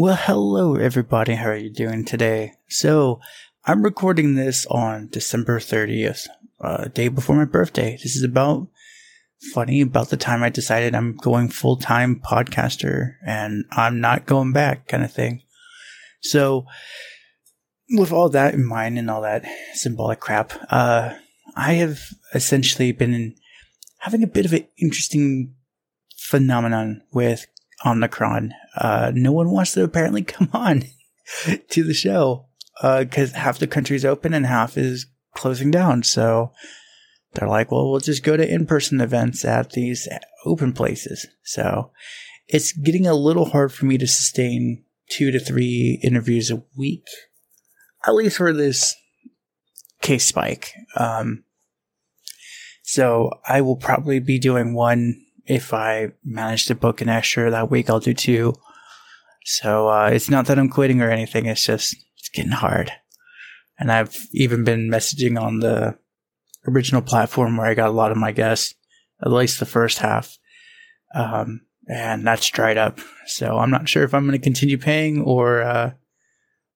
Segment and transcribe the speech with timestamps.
[0.00, 1.34] Well, hello everybody.
[1.34, 2.52] How are you doing today?
[2.68, 3.20] So,
[3.64, 6.28] I'm recording this on December 30th,
[6.60, 7.98] uh, day before my birthday.
[8.00, 8.68] This is about
[9.52, 14.52] funny about the time I decided I'm going full time podcaster and I'm not going
[14.52, 15.42] back kind of thing.
[16.20, 16.64] So,
[17.90, 19.44] with all that in mind and all that
[19.74, 21.14] symbolic crap, uh,
[21.56, 21.98] I have
[22.34, 23.34] essentially been
[23.98, 25.56] having a bit of an interesting
[26.16, 27.48] phenomenon with
[27.84, 28.52] Omicron.
[28.76, 30.84] Uh, no one wants to apparently come on
[31.70, 32.46] to the show
[32.80, 36.02] because uh, half the country's open and half is closing down.
[36.02, 36.52] So
[37.34, 40.08] they're like, well, we'll just go to in person events at these
[40.44, 41.26] open places.
[41.42, 41.90] So
[42.46, 47.04] it's getting a little hard for me to sustain two to three interviews a week,
[48.06, 48.94] at least for this
[50.00, 50.72] case spike.
[50.96, 51.44] Um,
[52.82, 57.70] so I will probably be doing one if I manage to book an extra that
[57.70, 58.54] week, I'll do two.
[59.44, 61.46] So uh, it's not that I'm quitting or anything.
[61.46, 62.92] It's just it's getting hard,
[63.78, 65.98] and I've even been messaging on the
[66.66, 68.74] original platform where I got a lot of my guests,
[69.22, 70.36] at least the first half,
[71.14, 73.00] um, and that's dried up.
[73.26, 75.92] So I'm not sure if I'm going to continue paying or uh,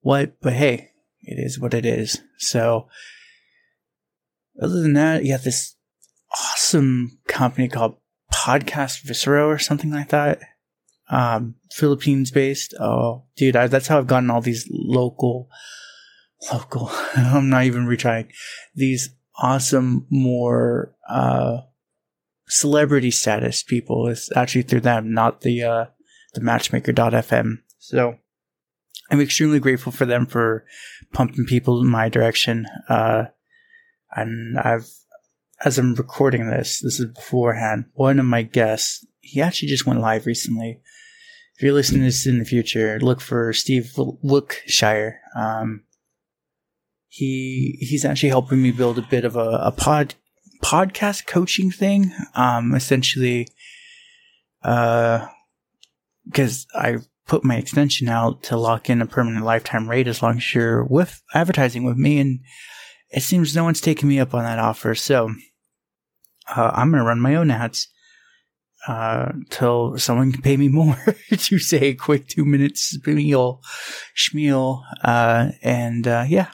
[0.00, 0.40] what.
[0.40, 2.18] But hey, it is what it is.
[2.38, 2.88] So
[4.60, 5.76] other than that, you have this
[6.32, 7.96] awesome company called
[8.44, 10.40] podcast Viscero or something like that.
[11.08, 12.74] Um, Philippines based.
[12.78, 15.48] Oh, dude, I, that's how I've gotten all these local,
[16.52, 16.90] local.
[17.16, 18.30] I'm not even retrying
[18.74, 21.58] these awesome, more uh,
[22.48, 24.08] celebrity status people.
[24.08, 25.84] It's actually through them, not the uh,
[26.34, 27.58] the Matchmaker.fm.
[27.78, 28.16] So
[29.10, 30.64] I'm extremely grateful for them for
[31.12, 32.66] pumping people in my direction.
[32.88, 33.24] Uh,
[34.16, 34.88] and I've
[35.64, 40.00] as I'm recording this, this is beforehand, one of my guests, he actually just went
[40.00, 40.80] live recently.
[41.56, 45.18] If you're listening to this in the future, look for Steve Wookshire.
[45.36, 45.84] Um,
[47.08, 50.16] he he's actually helping me build a bit of a, a pod
[50.64, 52.12] podcast coaching thing.
[52.34, 53.46] Um, essentially,
[54.64, 55.28] uh,
[56.26, 56.96] because I
[57.26, 60.82] put my extension out to lock in a permanent lifetime rate as long as you're
[60.84, 62.40] with advertising with me, and
[63.10, 64.96] it seems no one's taking me up on that offer.
[64.96, 65.30] So
[66.48, 67.88] uh, I'm going to run my own ads
[68.86, 70.96] uh, till someone can pay me more
[71.30, 73.62] to say a quick two minutes spiel,
[74.16, 74.82] schmeal.
[75.02, 76.50] Uh, and uh, yeah,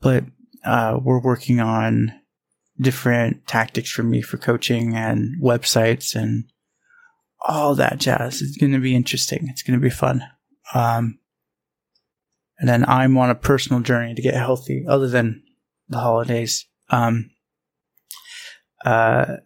[0.00, 0.24] but
[0.64, 2.12] uh, we're working on
[2.80, 6.44] different tactics for me for coaching and websites and
[7.46, 8.40] all that jazz.
[8.40, 9.48] It's going to be interesting.
[9.48, 10.22] It's going to be fun.
[10.74, 11.18] Um,
[12.58, 15.42] and then I'm on a personal journey to get healthy, other than
[15.88, 16.66] the holidays.
[16.90, 17.30] Um,
[18.84, 19.36] uh,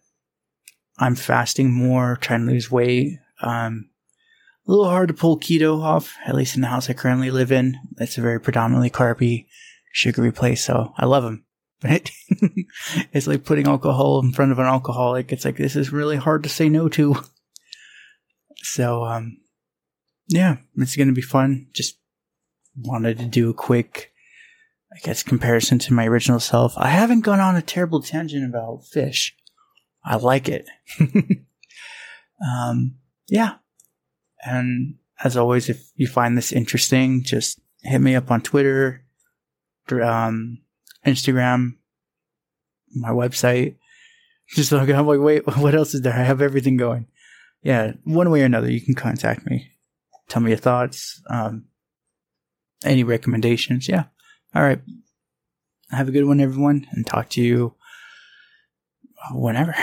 [0.99, 3.19] I'm fasting more, trying to lose weight.
[3.41, 3.91] Um,
[4.67, 7.53] a little hard to pull keto off, at least in the house I currently live
[7.53, 7.77] in.
[7.99, 9.47] It's a very predominantly carby,
[9.93, 11.45] sugary place, so I love them.
[11.81, 12.11] But
[13.13, 15.31] it's like putting alcohol in front of an alcoholic.
[15.31, 17.17] It's like this is really hard to say no to.
[18.63, 19.37] So, um,
[20.27, 21.69] yeah, it's gonna be fun.
[21.73, 22.01] Just
[22.77, 24.13] wanted to do a quick,
[24.97, 26.73] I guess, comparison to my original self.
[26.79, 29.37] I haven't gone on a terrible tangent about fish.
[30.03, 30.67] I like it.
[32.51, 32.97] um,
[33.29, 33.57] yeah.
[34.43, 39.05] And as always, if you find this interesting, just hit me up on Twitter,
[39.91, 40.63] um,
[41.07, 41.75] Instagram,
[42.95, 43.77] my website.
[44.49, 46.15] Just like, I'm like, wait, what else is there?
[46.15, 47.07] I have everything going.
[47.63, 49.73] Yeah, one way or another, you can contact me.
[50.29, 51.67] Tell me your thoughts, um,
[52.83, 53.89] any recommendations.
[53.89, 54.05] Yeah.
[54.57, 54.81] All right.
[55.91, 57.75] Have a good one, everyone, and talk to you
[59.31, 59.75] whenever.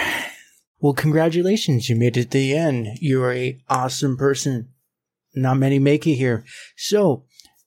[0.80, 1.90] Well, congratulations.
[1.90, 2.98] You made it to the end.
[3.00, 4.70] You're a awesome person.
[5.36, 6.44] Not many make it here.
[6.76, 7.24] So,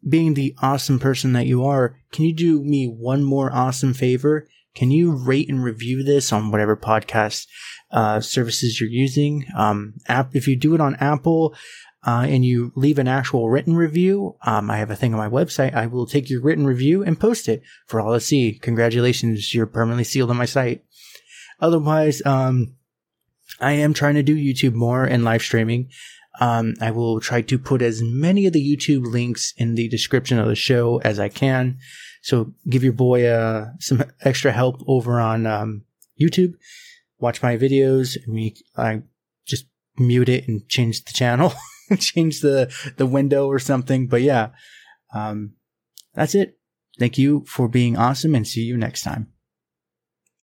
[0.06, 4.48] being the awesome person that you are, can you do me one more awesome favor?
[4.74, 7.46] Can you rate and review this on whatever podcast
[7.92, 9.46] uh, services you're using?
[9.56, 11.54] Um, app, if you do it on Apple
[12.06, 15.28] uh, and you leave an actual written review, um, I have a thing on my
[15.28, 15.74] website.
[15.74, 18.58] I will take your written review and post it for all to see.
[18.62, 20.84] Congratulations, you're permanently sealed on my site.
[21.60, 22.76] Otherwise, um,
[23.60, 25.90] I am trying to do YouTube more and live streaming.
[26.40, 30.38] Um, I will try to put as many of the YouTube links in the description
[30.38, 31.78] of the show as I can.
[32.22, 35.84] So give your boy uh, some extra help over on um,
[36.20, 36.54] YouTube.
[37.18, 38.18] Watch my videos.
[38.76, 39.02] I, I
[39.46, 39.66] just
[39.96, 41.54] mute it and change the channel,
[41.98, 44.06] change the the window or something.
[44.06, 44.50] But yeah,
[45.14, 45.54] um,
[46.14, 46.58] that's it.
[46.98, 49.32] Thank you for being awesome, and see you next time.